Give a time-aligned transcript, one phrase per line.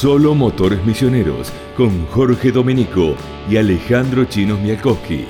[0.00, 3.16] Solo Motores Misioneros con Jorge Domenico
[3.50, 5.26] y Alejandro Chinos Mialkowski.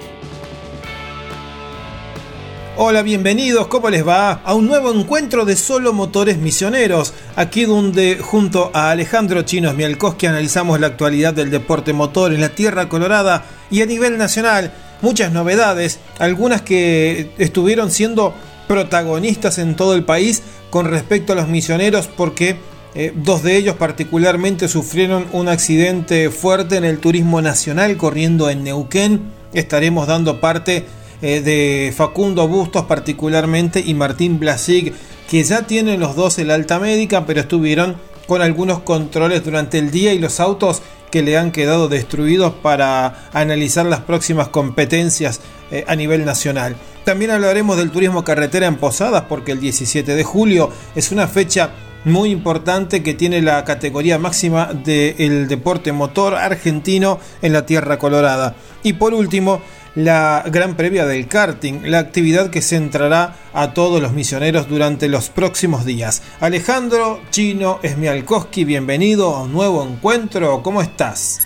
[2.77, 4.43] Hola, bienvenidos, ¿cómo les va?
[4.45, 10.27] A un nuevo encuentro de Solo Motores Misioneros, aquí donde junto a Alejandro Chinos Mialkowski
[10.27, 14.75] analizamos la actualidad del deporte motor en la Tierra Colorada y a nivel nacional.
[15.01, 18.35] Muchas novedades, algunas que estuvieron siendo
[18.67, 22.59] protagonistas en todo el país con respecto a los misioneros porque
[22.95, 28.65] eh, dos de ellos particularmente sufrieron un accidente fuerte en el turismo nacional corriendo en
[28.65, 29.23] Neuquén.
[29.53, 30.87] Estaremos dando parte
[31.21, 34.93] eh, de Facundo Bustos particularmente y Martín Blasig,
[35.29, 39.91] que ya tienen los dos el alta médica, pero estuvieron con algunos controles durante el
[39.91, 45.85] día y los autos que le han quedado destruidos para analizar las próximas competencias eh,
[45.89, 46.77] a nivel nacional.
[47.05, 51.71] También hablaremos del turismo carretera en Posadas porque el 17 de julio es una fecha
[52.09, 58.55] muy importante que tiene la categoría máxima del deporte motor argentino en la Tierra Colorada.
[58.83, 59.61] Y por último,
[59.95, 65.29] la gran previa del karting, la actividad que centrará a todos los misioneros durante los
[65.29, 66.23] próximos días.
[66.41, 71.41] Alejandro Chino Esmialkowski, bienvenido a un nuevo encuentro, ¿cómo estás?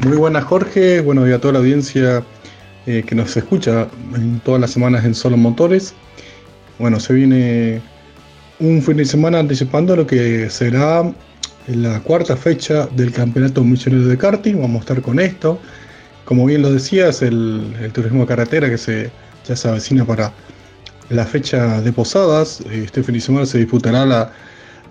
[0.00, 2.24] Muy buenas Jorge, bueno y a toda la audiencia
[2.86, 5.94] eh, que nos escucha en todas las semanas en Solo Motores.
[6.80, 7.80] Bueno, se viene
[8.62, 11.12] un fin de semana anticipando lo que será
[11.66, 15.60] la cuarta fecha del Campeonato Misionero de Karting, vamos a estar con esto
[16.24, 19.10] como bien lo decías, el, turismo de carretera que se,
[19.46, 20.32] ya se avecina para
[21.10, 22.62] la fecha de Posadas.
[22.70, 24.32] Este fin de semana se disputará la,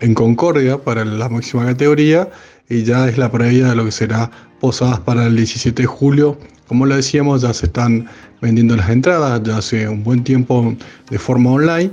[0.02, 2.30] en Concordia para la máxima categoría
[2.70, 6.38] y ya es la previa de lo que será Posadas para el 17 de julio.
[6.68, 8.08] Como lo decíamos, ya se están
[8.42, 10.76] vendiendo las entradas, ya hace un buen tiempo
[11.10, 11.92] de forma online.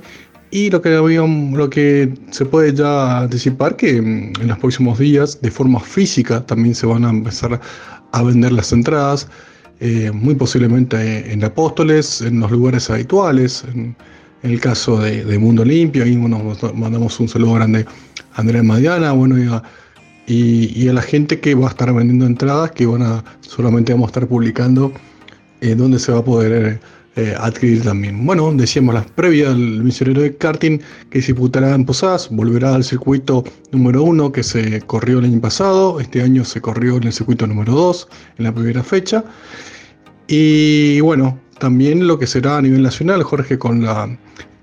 [0.51, 5.41] Y lo que, lo que se puede ya anticipar que mm, en los próximos días,
[5.41, 7.61] de forma física, también se van a empezar
[8.13, 9.29] a vender las entradas,
[9.81, 13.97] eh, muy posiblemente en Apóstoles, en los lugares habituales, en,
[14.43, 17.85] el caso de, Mundo Limpio, ahí mandamos un saludo grande
[18.35, 19.37] a Andrea Madiana, bueno,
[20.27, 24.07] y a, la gente que va a estar vendiendo entradas, que van a, solamente vamos
[24.07, 24.93] a estar publicando
[25.61, 26.81] eh, dónde se va a poder eh,
[27.39, 28.25] adquirir también.
[28.25, 30.79] Bueno, decíamos las previas del misionero de karting
[31.11, 36.01] que disputará en Posadas, volverá al circuito número uno que se corrió el año pasado,
[36.01, 38.09] este año se corrió en el circuito número 2
[38.39, 39.25] en la primera fecha.
[40.29, 44.17] Y bueno, también lo que será a nivel nacional, Jorge, con la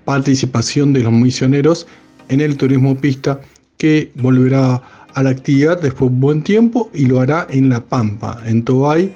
[0.04, 1.86] participación de los misioneros
[2.28, 3.40] en el turismo pista
[3.76, 4.80] que volverá
[5.14, 9.14] a la actividad después de buen tiempo y lo hará en La Pampa, en Tobay,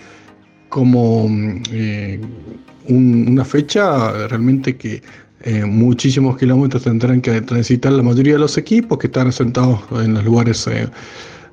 [0.68, 1.26] como
[1.72, 2.20] eh,
[2.88, 5.02] una fecha realmente que
[5.42, 10.12] eh, muchísimos kilómetros tendrán que transitar la mayoría de los equipos que están asentados en
[10.12, 10.86] los lugares eh,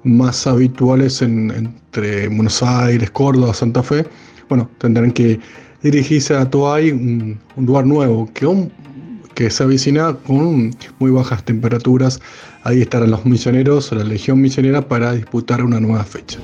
[0.04, 4.06] más habituales entre Buenos Aires, Córdoba, Santa Fe.
[4.50, 5.40] Bueno, tendrán que
[5.84, 12.20] dirigirse a Toay, un, un lugar nuevo que, se avecina con muy bajas temperaturas.
[12.64, 16.40] Ahí estarán los misioneros, la Legión Misionera, para disputar una nueva fecha.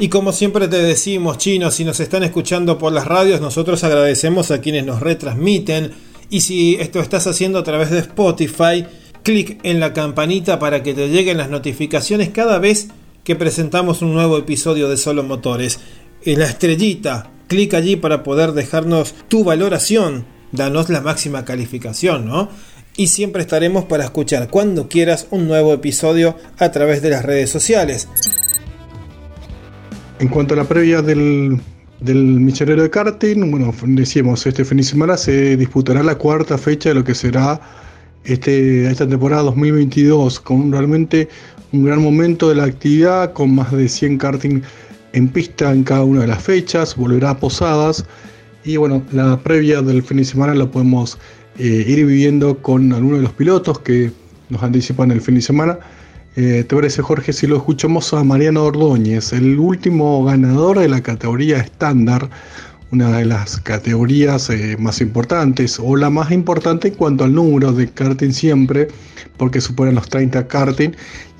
[0.00, 4.50] Y como siempre te decimos, chinos, si nos están escuchando por las radios, nosotros agradecemos
[4.50, 5.92] a quienes nos retransmiten.
[6.30, 8.86] Y si esto estás haciendo a través de Spotify,
[9.22, 12.88] clic en la campanita para que te lleguen las notificaciones cada vez
[13.24, 15.80] que presentamos un nuevo episodio de Solo Motores.
[16.24, 20.24] En la estrellita, clic allí para poder dejarnos tu valoración.
[20.50, 22.48] Danos la máxima calificación, ¿no?
[22.96, 27.50] Y siempre estaremos para escuchar cuando quieras un nuevo episodio a través de las redes
[27.50, 28.08] sociales.
[30.20, 31.58] En cuanto a la previa del,
[32.00, 36.90] del misionero de karting, bueno, decíamos, este fin de semana se disputará la cuarta fecha
[36.90, 37.58] de lo que será
[38.24, 41.26] este, esta temporada 2022, con realmente
[41.72, 44.60] un gran momento de la actividad, con más de 100 karting
[45.14, 48.04] en pista en cada una de las fechas, volverá a Posadas,
[48.62, 51.16] y bueno, la previa del fin de semana la podemos
[51.58, 54.12] eh, ir viviendo con algunos de los pilotos que
[54.50, 55.78] nos anticipan el fin de semana.
[56.36, 61.00] Eh, ¿Te parece, Jorge, si lo escuchamos a Mariano Ordóñez, el último ganador de la
[61.00, 62.30] categoría estándar,
[62.92, 67.72] una de las categorías eh, más importantes, o la más importante en cuanto al número
[67.72, 68.86] de karting siempre,
[69.38, 70.90] porque superan los 30 karting,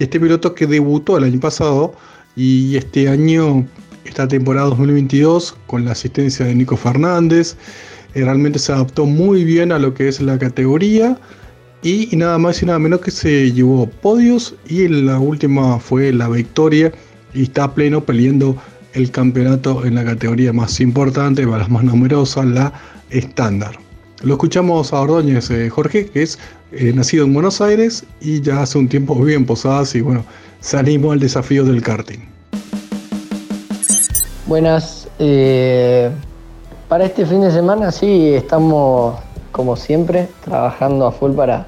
[0.00, 1.94] y este piloto que debutó el año pasado
[2.34, 3.64] y este año,
[4.04, 7.56] esta temporada 2022, con la asistencia de Nico Fernández,
[8.14, 11.16] eh, realmente se adaptó muy bien a lo que es la categoría
[11.82, 16.28] y, nada más y nada menos que se llevó podios y la última fue la
[16.28, 16.92] victoria
[17.32, 18.56] y está pleno peleando
[18.92, 22.72] el campeonato en la categoría más importante, las más numerosas, la
[23.10, 23.78] estándar.
[24.22, 26.38] Lo escuchamos a Ordóñez, eh, Jorge, que es
[26.72, 30.24] eh, nacido en Buenos Aires y ya hace un tiempo vive en Posadas y bueno,
[30.60, 32.20] se animó al desafío del karting.
[34.46, 36.10] Buenas, eh,
[36.88, 39.18] para este fin de semana sí estamos
[39.52, 41.66] como siempre trabajando a full para,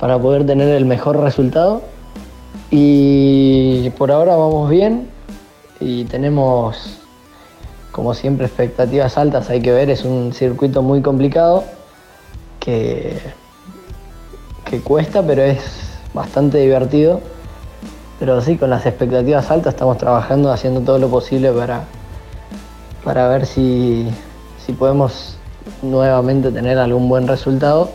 [0.00, 1.82] para poder tener el mejor resultado
[2.70, 5.08] y por ahora vamos bien
[5.80, 6.98] y tenemos
[7.92, 11.64] como siempre expectativas altas, hay que ver, es un circuito muy complicado
[12.58, 13.18] que,
[14.64, 15.60] que cuesta, pero es
[16.14, 17.20] bastante divertido.
[18.18, 21.84] Pero sí, con las expectativas altas estamos trabajando, haciendo todo lo posible para,
[23.04, 24.08] para ver si,
[24.64, 25.36] si podemos
[25.82, 27.90] nuevamente tener algún buen resultado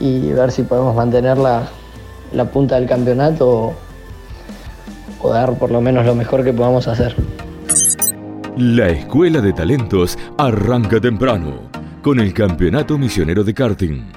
[0.00, 1.68] y ver si podemos mantener la,
[2.32, 3.74] la punta del campeonato o,
[5.20, 7.14] o dar por lo menos lo mejor que podamos hacer.
[8.56, 11.70] La Escuela de Talentos arranca temprano
[12.02, 14.12] con el Campeonato Misionero de Karting.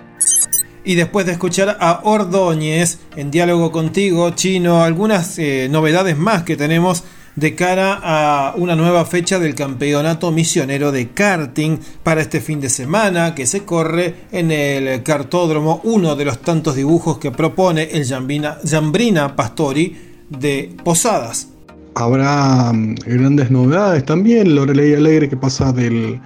[0.83, 6.57] Y después de escuchar a Ordóñez en diálogo contigo, Chino, algunas eh, novedades más que
[6.57, 7.03] tenemos
[7.36, 12.70] de cara a una nueva fecha del Campeonato Misionero de Karting para este fin de
[12.70, 18.06] semana que se corre en el cartódromo, uno de los tantos dibujos que propone el
[18.08, 19.96] Jambrina Pastori
[20.30, 21.50] de Posadas
[21.96, 24.54] habrá mm, grandes novedades también.
[24.54, 26.20] Lorelei Alegre que pasa del,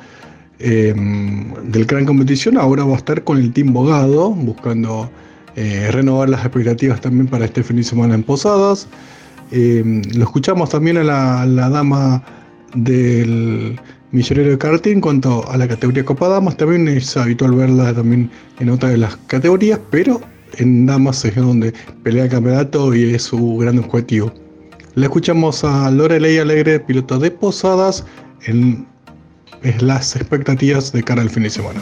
[0.60, 5.10] em, del Gran Competición ahora va a estar con el Team Bogado buscando
[5.56, 8.88] eh, renovar las expectativas también para este fin de semana en Posadas.
[9.52, 11.04] Em, lo escuchamos también a
[11.46, 12.24] la, dama
[12.76, 13.80] del
[14.12, 16.58] Millonero de Karting en cuanto a la categoría Copa Damas.
[16.58, 18.30] También es habitual verla también
[18.60, 20.22] en otra de las categorías, pero
[20.58, 21.74] en Damas es donde
[22.04, 24.32] pelea el campeonato y es su gran objetivo.
[24.96, 28.06] Le escuchamos a Lorelei Alegre, piloto de Posadas,
[28.46, 28.88] en
[29.80, 31.82] las expectativas de cara al fin de semana.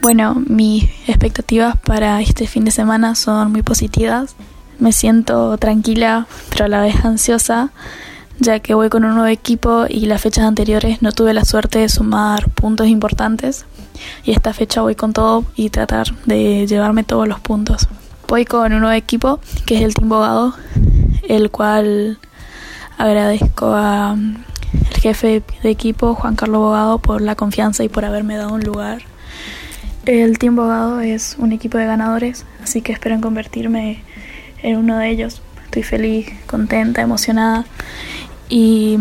[0.00, 4.36] Bueno, mis expectativas para este fin de semana son muy positivas.
[4.78, 7.70] Me siento tranquila, pero a la vez ansiosa,
[8.38, 11.80] ya que voy con un nuevo equipo y las fechas anteriores no tuve la suerte
[11.80, 13.64] de sumar puntos importantes.
[14.24, 17.88] Y esta fecha voy con todo y tratar de llevarme todos los puntos.
[18.28, 20.54] Voy con un nuevo equipo que es el Team Bogado,
[21.28, 22.18] el cual
[22.98, 24.44] agradezco al
[25.00, 29.02] jefe de equipo, Juan Carlos Bogado, por la confianza y por haberme dado un lugar.
[30.04, 34.02] El Team Bogado es un equipo de ganadores, así que espero convertirme
[34.62, 35.42] en uno de ellos.
[35.64, 37.64] Estoy feliz, contenta, emocionada.
[38.48, 38.98] Y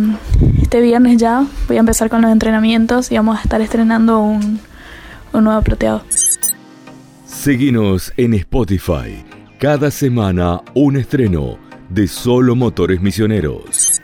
[0.61, 4.59] este viernes ya voy a empezar con los entrenamientos y vamos a estar estrenando un,
[5.33, 6.03] un nuevo plateado.
[7.25, 9.23] Seguinos en Spotify.
[9.59, 11.57] Cada semana un estreno
[11.89, 14.01] de Solo Motores Misioneros.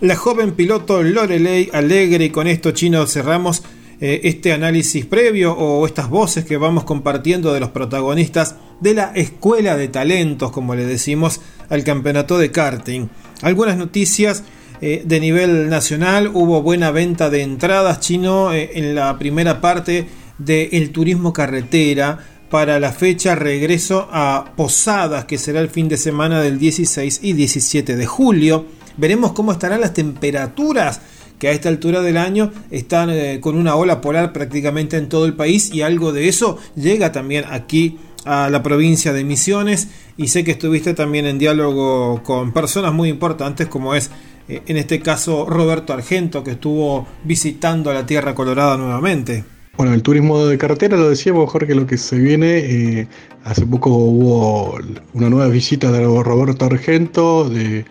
[0.00, 3.62] La joven piloto Lorelei Alegre y con esto chino cerramos
[4.00, 9.12] eh, este análisis previo o estas voces que vamos compartiendo de los protagonistas de la
[9.14, 13.08] escuela de talentos, como le decimos, al campeonato de karting.
[13.42, 14.42] Algunas noticias
[14.80, 20.06] eh, de nivel nacional, hubo buena venta de entradas chino eh, en la primera parte
[20.38, 22.18] del turismo carretera
[22.48, 27.34] para la fecha regreso a Posadas, que será el fin de semana del 16 y
[27.34, 28.64] 17 de julio.
[28.96, 31.02] Veremos cómo estarán las temperaturas
[31.40, 35.24] que a esta altura del año están eh, con una ola polar prácticamente en todo
[35.24, 40.28] el país y algo de eso llega también aquí a la provincia de Misiones y
[40.28, 44.10] sé que estuviste también en diálogo con personas muy importantes como es
[44.48, 49.42] eh, en este caso Roberto Argento que estuvo visitando la Tierra Colorada nuevamente.
[49.78, 52.58] Bueno, el turismo de carretera lo decíamos, Jorge, lo que se viene.
[52.58, 53.08] Eh,
[53.44, 54.78] hace poco hubo
[55.14, 57.86] una nueva visita de Roberto Argento, de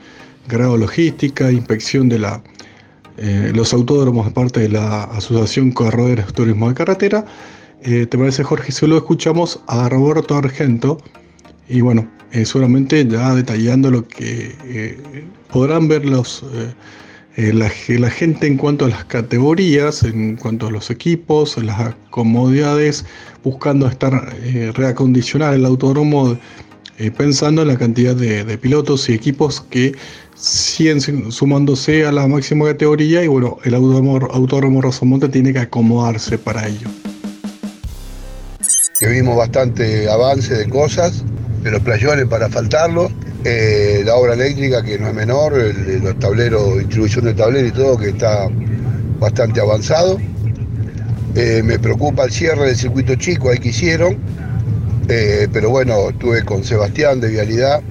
[0.48, 2.44] grado logística, inspección de la,
[3.20, 7.26] eh, los autódromos, aparte de la Asociación Corredores Turismo de Carretera.
[7.84, 8.72] Eh, ¿Te parece, Jorge?
[8.72, 10.98] Solo escuchamos a Roberto Argento
[11.68, 12.10] y bueno,
[12.46, 14.98] solamente ya detallando lo que
[15.52, 16.44] podrán ver los
[17.40, 17.70] eh, la,
[18.10, 23.06] gente en cuanto a las categorías, en cuanto a los equipos, las comodidades,
[23.46, 26.38] buscando estar eh, reacondicionar el autódromo
[27.00, 29.96] eh, pensando en la cantidad de, pilotos y equipos que
[30.36, 31.02] siguen
[31.32, 36.88] sumándose a la máxima categoría y bueno, el autódromo, Rosamonte tiene que acomodarse para ello.
[39.02, 41.24] vimos bastante avance de cosas,
[41.64, 43.10] de los playones para faltarlo
[43.46, 47.98] eh, la obra eléctrica que no es menor, los tableros, distribución de tableros y todo
[47.98, 48.50] que está
[49.18, 50.20] bastante avanzado.
[51.36, 54.18] Eh, me preocupa el cierre del circuito chico ahí que hicieron,
[55.10, 57.82] eh, pero bueno, estuve con Sebastián de Vialidad.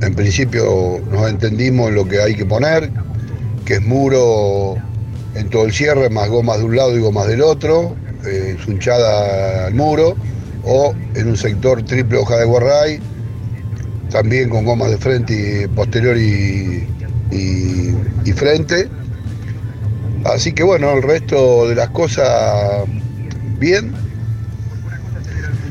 [0.00, 2.90] En principio nos entendimos lo que hay que poner,
[3.66, 4.76] que es muro
[5.34, 7.94] en todo el cierre, más gomas de un lado y gomas del otro,
[8.26, 10.16] eh, sunchada al muro,
[10.64, 13.00] o en un sector triple hoja de guarray,
[14.10, 16.88] también con gomas de frente y posterior y,
[17.30, 18.88] y frente.
[20.24, 22.84] Así que bueno, el resto de las cosas
[23.58, 24.05] bien.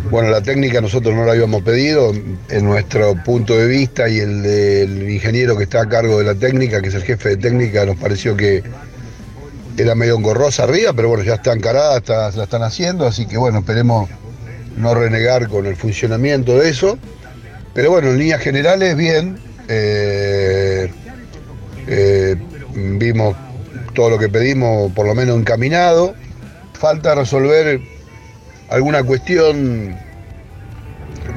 [0.10, 2.14] Bueno, la técnica nosotros no la habíamos pedido,
[2.50, 6.36] en nuestro punto de vista y el del ingeniero que está a cargo de la
[6.36, 8.64] técnica, que es el jefe de técnica, nos pareció que
[9.78, 13.38] era medio engorrosa arriba, pero bueno, ya está encarada, está, la están haciendo, así que
[13.38, 14.10] bueno, esperemos
[14.78, 16.98] no renegar con el funcionamiento de eso.
[17.74, 19.38] Pero bueno, en líneas generales, bien.
[19.68, 20.90] Eh,
[21.88, 22.36] eh,
[22.74, 23.36] vimos
[23.94, 26.14] todo lo que pedimos, por lo menos encaminado.
[26.74, 27.82] Falta resolver
[28.70, 29.96] alguna cuestión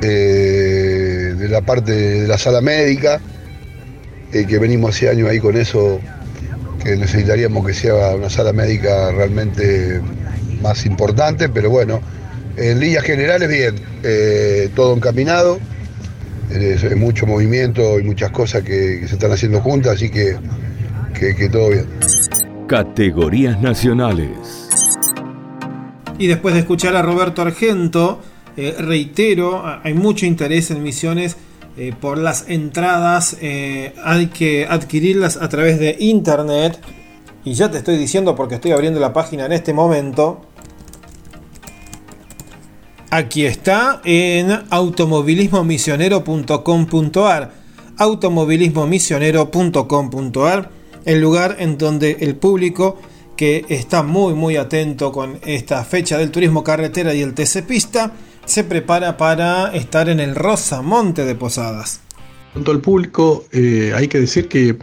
[0.03, 3.21] eh, de la parte de la sala médica,
[4.33, 6.01] eh, que venimos hace años ahí con eso,
[6.83, 10.01] que necesitaríamos que sea una sala médica realmente
[10.63, 12.01] más importante, pero bueno,
[12.57, 15.59] en líneas generales bien, eh, todo encaminado,
[16.51, 20.37] hay mucho movimiento y muchas cosas que, se están haciendo juntas, así que,
[21.13, 21.87] que todo bien.
[22.69, 24.58] Categorías nacionales.
[26.19, 28.19] Y después de escuchar a Roberto Argento,
[28.57, 31.37] eh, reitero, hay mucho interés en Misiones
[31.77, 33.37] eh, por las entradas.
[33.41, 36.81] Eh, hay que adquirirlas a través de internet.
[37.45, 40.41] Y ya te estoy diciendo porque estoy abriendo la página en este momento.
[43.11, 47.53] Aquí está en automovilismomisionero.com.ar.
[47.97, 50.71] Automovilismomisionero.com.ar.
[51.05, 52.99] El lugar en donde el público
[53.39, 58.13] que está muy muy atento con esta fecha del turismo carretera y el TC Pista,
[58.45, 62.01] se prepara para estar en el Rosamonte de Posadas.
[62.53, 64.77] Junto al público, eh, hay que decir que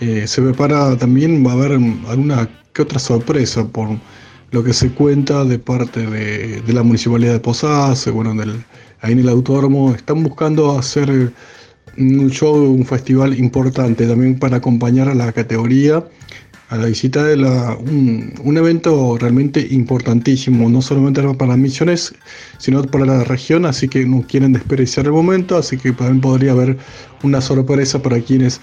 [0.00, 3.88] eh, se prepara también, va a haber alguna que otra sorpresa por
[4.52, 8.40] lo que se cuenta de parte de, la Municipalidad de Posadas, bueno,
[9.00, 11.32] ahí en el autódromo, están buscando hacer
[11.98, 16.04] un show, un festival importante también para acompañar a la categoría
[16.68, 22.14] a la visita de la, un, evento realmente importantísimo, no solamente para Misiones,
[22.58, 26.52] sino para la región, así que no quieren desperdiciar el momento, así que también podría
[26.52, 26.76] haber
[27.22, 28.60] una sorpresa para quienes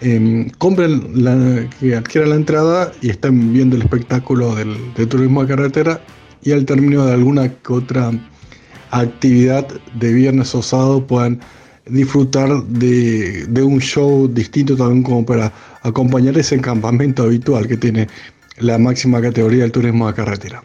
[0.00, 4.76] em, compren, la, que adquieran la entrada y estén viendo el espectáculo del,
[5.08, 6.00] turismo de carretera
[6.42, 8.10] y al término de alguna que otra
[8.90, 11.40] actividad de viernes o sábado puedan
[11.86, 18.08] disfrutar de, de un show distinto también como para acompañar ese campamento habitual que tiene
[18.58, 20.62] la máxima categoría del turismo de carretera.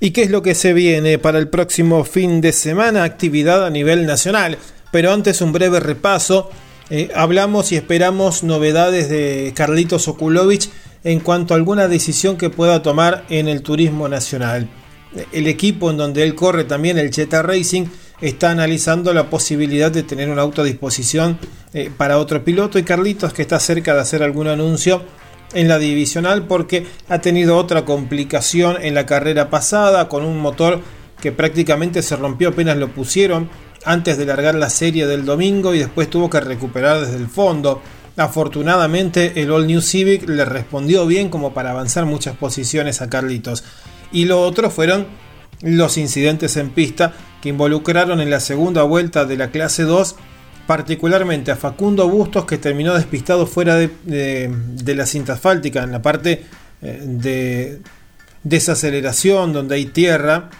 [0.00, 3.02] ¿Y qué es lo que se viene para el próximo fin de semana?
[3.02, 4.58] Actividad a nivel nacional.
[4.92, 6.50] Pero antes un breve repaso.
[6.90, 10.70] Eh, hablamos y esperamos novedades de Carlitos Okulovich
[11.04, 14.68] en cuanto a alguna decisión que pueda tomar en el turismo nacional.
[15.32, 17.86] El equipo en donde él corre también, el Cheta Racing,
[18.20, 21.38] está analizando la posibilidad de tener un auto a disposición
[21.72, 25.02] eh, para otro piloto y Carlitos que está cerca de hacer algún anuncio
[25.54, 30.80] en la divisional porque ha tenido otra complicación en la carrera pasada con un motor
[31.20, 33.48] que prácticamente se rompió apenas lo pusieron
[33.84, 37.80] antes de largar la serie del domingo y después tuvo que recuperar desde el fondo.
[38.16, 43.64] Afortunadamente el All New Civic le respondió bien como para avanzar muchas posiciones a Carlitos.
[44.10, 45.06] Y lo otro fueron
[45.62, 47.12] los incidentes en pista
[47.42, 50.16] que involucraron en la segunda vuelta de la clase 2
[50.66, 54.50] particularmente a Facundo Bustos que terminó despistado fuera de,
[54.84, 56.44] la cinta asfáltica en la parte
[56.82, 57.80] eh, de
[58.42, 60.50] desaceleración donde hay tierra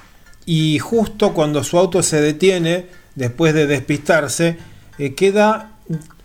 [0.47, 2.87] y justo cuando su auto se detiene
[3.17, 4.57] después de despistarse
[4.99, 5.73] eh, queda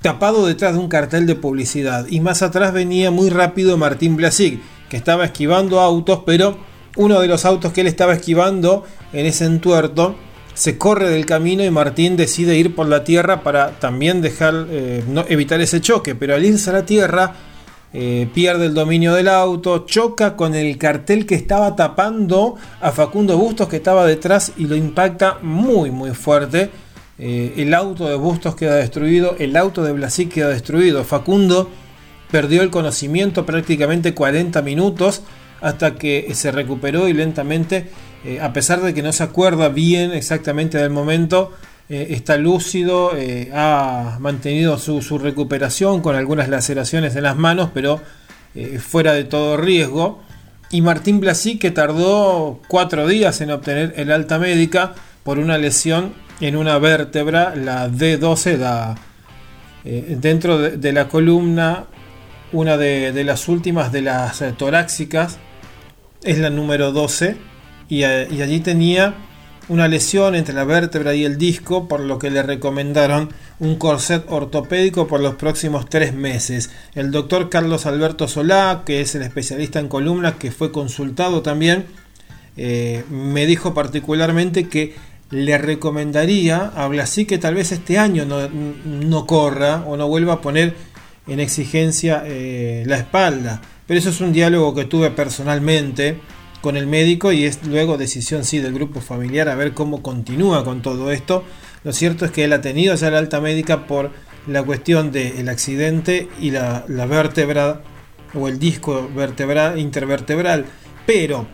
[0.01, 2.07] tapado detrás de un cartel de publicidad.
[2.09, 6.57] Y más atrás venía muy rápido Martín Blasic que estaba esquivando autos pero
[6.95, 10.15] uno de los autos que él estaba esquivando en ese entuerto
[10.53, 15.03] se corre del camino y Martín decide ir por la tierra para también dejar eh,
[15.27, 17.33] evitar ese choque, pero al irse a la tierra
[17.91, 23.37] eh, pierde el dominio del auto, choca con el cartel que estaba tapando a Facundo
[23.37, 26.69] Bustos que estaba detrás y lo impacta muy muy fuerte.
[27.19, 31.03] Eh, el auto de Bustos queda destruido, el auto de Blasic queda destruido.
[31.03, 31.69] Facundo
[32.31, 35.21] perdió el conocimiento prácticamente 40 minutos
[35.63, 37.87] hasta que se recuperó y lentamente,
[38.25, 41.53] eh, a pesar de que no se acuerda bien exactamente del momento,
[41.87, 48.01] eh, está lúcido, eh, ha mantenido su, recuperación con algunas laceraciones en las manos, pero
[48.79, 50.21] fuera de todo riesgo.
[50.69, 54.93] Y Martín Blasi, que tardó cuatro días en obtener el alta médica
[55.23, 58.95] por una lesión en una vértebra, la D12, da,
[59.83, 61.87] dentro de la columna
[62.53, 65.39] una de, las últimas de las eh, torácicas,
[66.23, 67.37] es la número 12,
[67.89, 69.15] y, allí tenía
[69.69, 74.25] una lesión entre la vértebra y el disco, por lo que le recomendaron un corset
[74.29, 76.69] ortopédico por los próximos tres meses.
[76.95, 81.85] El doctor Carlos Alberto Solá, que es el especialista en columnas, que fue consultado también,
[82.57, 84.95] eh, me dijo particularmente que
[85.29, 90.41] le recomendaría a Blasi que tal vez este año no, corra o no vuelva a
[90.41, 90.75] poner
[91.27, 93.61] en exigencia eh, la espalda.
[93.87, 96.19] Pero eso es un diálogo que tuve personalmente
[96.61, 100.63] con el médico y es luego decisión sí del grupo familiar a ver cómo continúa
[100.63, 101.43] con todo esto.
[101.83, 104.11] Lo cierto es que él ha tenido ya la alta médica por
[104.47, 107.81] la cuestión del accidente y la, la vértebra
[108.33, 110.65] o el disco vertebral, intervertebral.
[111.05, 111.45] Pero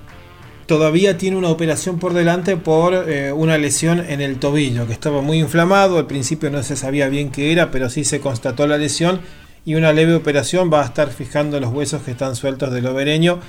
[0.69, 5.21] todavía tiene una operación por delante por eh, una lesión en el tobillo, que estaba
[5.21, 8.77] muy inflamado, al principio no se sabía bien qué era, pero sí se constató la
[8.77, 9.19] lesión
[9.65, 13.39] y una leve operación va a estar fijando los huesos que están sueltos del obereño,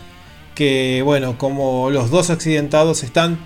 [0.55, 3.39] que bueno, como los dos accidentados están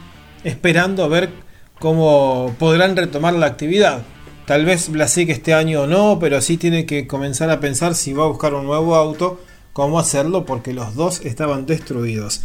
[0.43, 1.31] esperando a ver
[1.79, 4.03] cómo podrán retomar la actividad.
[4.47, 8.25] Tal vez Blasic este año no, pero sí tiene que comenzar a pensar si va
[8.25, 9.41] a buscar un nuevo auto,
[9.73, 12.43] cómo hacerlo, porque los dos estaban destruidos.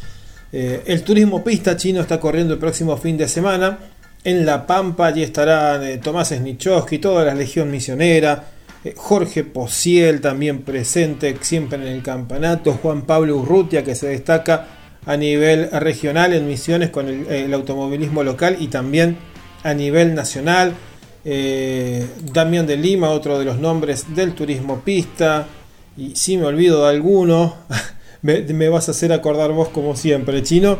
[0.51, 3.79] Eh, el turismo pista chino está corriendo el próximo fin de semana.
[4.23, 8.45] En La Pampa allí estarán eh, Tomás Snichowski, toda la Legión Misionera,
[8.95, 14.67] Jorge Pociel también presente siempre en el campeonato, Juan Pablo Urrutia que se destaca
[15.05, 19.17] a nivel regional en misiones con el, automovilismo local y también
[19.63, 20.73] a nivel nacional.
[21.23, 25.47] Damián de Lima, otro de los nombres del turismo pista.
[25.97, 27.55] Y si me olvido de alguno,
[28.21, 30.77] me, vas a hacer acordar vos como siempre, chino,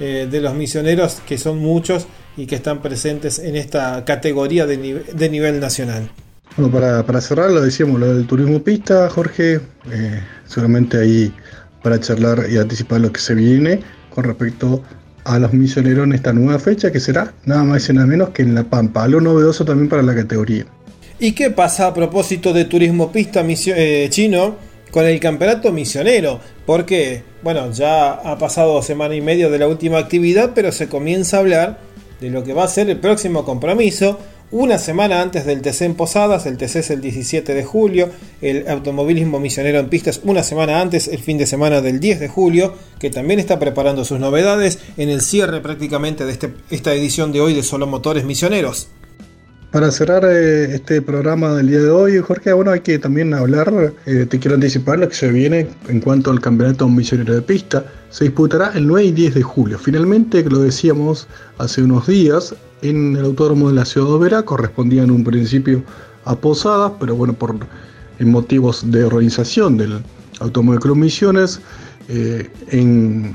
[0.00, 4.76] eh, de los misioneros que son muchos y que están presentes en esta categoría de,
[4.76, 6.10] nivel nacional.
[6.56, 11.32] Bueno, para, para, cerrar lo decíamos, lo del turismo pista, Jorge, eh, seguramente ahí
[11.82, 13.80] para charlar y anticipar lo que se viene
[14.10, 14.82] con respecto
[15.24, 18.42] a los misioneros en esta nueva fecha que será nada más y nada menos que
[18.42, 20.66] en La Pampa, algo novedoso también para la categoría.
[21.18, 24.56] ¿Y qué pasa a propósito de turismo pista eh, chino?
[24.92, 29.96] con el campeonato misionero, porque, bueno, ya ha pasado semana y media de la última
[29.96, 31.78] actividad, pero se comienza a hablar
[32.20, 34.20] de lo que va a ser el próximo compromiso,
[34.52, 38.10] una semana antes del TC en Posadas, el TC es el 17 de julio,
[38.42, 42.28] el automovilismo misionero en pistas una semana antes, el fin de semana del 10 de
[42.28, 47.32] julio, que también está preparando sus novedades en el cierre prácticamente de este, esta edición
[47.32, 48.88] de hoy de Solo Motores Misioneros.
[49.70, 53.94] Para cerrar eh, este programa del día de hoy, Jorge, bueno, hay que también hablar,
[54.04, 57.86] eh, te quiero anticipar lo que se viene en cuanto al campeonato misionero de pista.
[58.10, 59.78] Se disputará el 9 y 10 de julio.
[59.78, 65.02] Finalmente, lo decíamos hace unos días, en el autódromo de la ciudad de Oberá, correspondía
[65.02, 65.82] en un principio
[66.24, 67.56] a Posadas, pero bueno, por
[68.20, 70.02] motivos de organización del
[70.40, 71.60] Automóvil Club Misiones,
[72.08, 73.34] eh, en,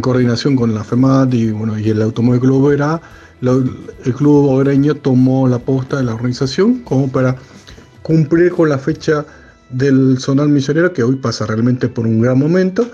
[0.00, 3.00] coordinación con la FEMAT y, bueno, y el Automóvil Club Oberá,
[3.42, 7.36] el club obreño tomó la posta de la organización como para
[8.02, 9.24] cumplir con la fecha
[9.70, 12.86] del zonal misionero que hoy pasa realmente por un gran momento.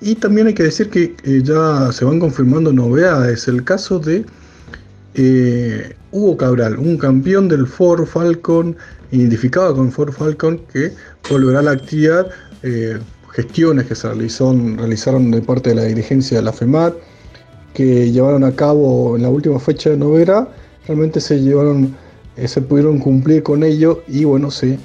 [0.00, 3.48] Y también hay que decir que eh, ya se van confirmando novedades.
[3.48, 4.26] El caso de
[5.14, 8.76] eh, Hugo Cabral un campeón del Ford Falcon
[9.10, 10.92] identificado con Ford Falcon que
[11.30, 12.28] volverá a la actividad
[12.62, 12.98] eh,
[13.32, 16.94] gestiones que se realizaron de parte de la dirigencia de la FEMAT
[17.74, 20.48] que llevaron a cabo en la última fecha de novera,
[20.86, 24.78] realmente eh, se pudieron cumplir con ello y bueno, se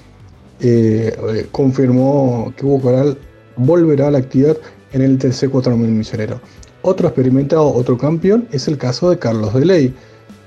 [0.59, 3.17] eh, confirmó que Hugo Coral
[3.55, 4.57] volverá a la actividad
[4.91, 6.41] en el TC 4000 misionero.
[6.81, 9.93] Otro experimentado, otro campeón, es el caso de Carlos Deley,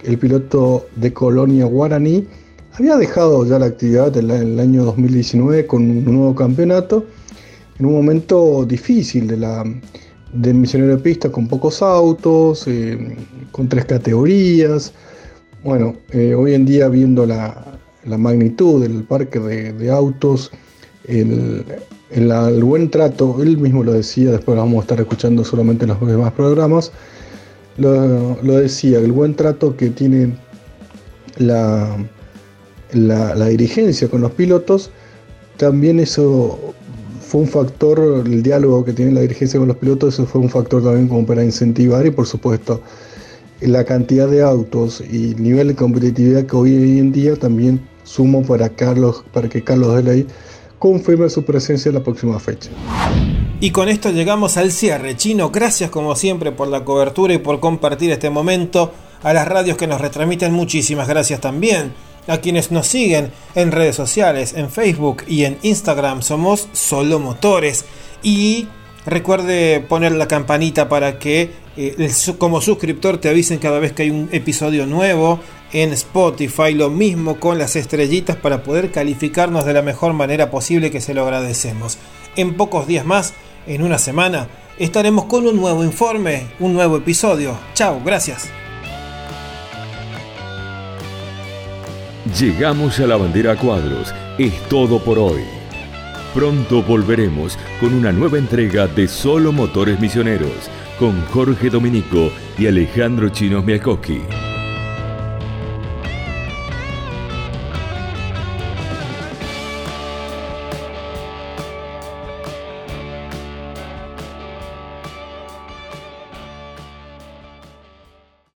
[0.05, 2.27] el piloto de Colonia Guaraní.
[2.73, 7.05] Había dejado ya la actividad en el año 2019 con un nuevo campeonato,
[7.79, 9.65] en un momento difícil de la,
[10.33, 13.17] de misionero de pista con pocos autos, eh,
[13.51, 14.93] con tres categorías.
[15.63, 20.51] Bueno, eh, hoy en día viendo la, magnitud del parque de, autos,
[21.07, 21.65] el,
[22.65, 26.01] buen trato, él mismo lo decía, después lo vamos a estar escuchando solamente en los
[26.01, 26.91] demás programas,
[27.77, 30.35] lo, decía, el buen trato que tiene
[31.39, 31.97] la,
[32.93, 34.91] la dirigencia con los pilotos,
[35.57, 36.75] también eso
[37.21, 40.51] fue un factor, el diálogo que tiene la dirigencia con los pilotos, eso fue un
[40.51, 42.83] factor también como para incentivar y por supuesto
[43.63, 48.43] la cantidad de autos y el nivel de competitividad que hoy en día también sumo
[48.43, 50.27] para, Carlos, para que Carlos Delay
[50.79, 52.71] confirme su presencia en la próxima fecha.
[53.63, 55.17] Y con esto llegamos al cierre.
[55.17, 58.91] Chino, gracias como siempre por la cobertura y por compartir este momento.
[59.23, 61.95] A las radios que nos retransmiten, muchísimas gracias también.
[62.27, 67.85] A quienes nos siguen en redes sociales, en Facebook y en Instagram, somos Solo Motores.
[68.21, 68.67] Y
[69.07, 74.11] recuerde poner la campanita para que eh, como suscriptor te avisen cada vez que hay
[74.11, 75.41] un episodio nuevo
[75.73, 76.75] en Spotify.
[76.75, 81.15] Lo mismo con las estrellitas para poder calificarnos de la mejor manera posible que se
[81.15, 81.99] lo agradecemos.
[82.37, 83.35] En pocos días más,
[83.67, 87.57] en una semana, estaremos con un nuevo informe, un nuevo episodio.
[87.75, 88.51] Chao, gracias.
[92.39, 94.15] Llegamos a la bandera cuadros.
[94.39, 95.43] Es todo por hoy.
[96.35, 100.71] Pronto volveremos con una nueva entrega de Solo Motores Misioneros
[101.03, 104.52] con Jorge Dominico y Alejandro Chinos Miakoski.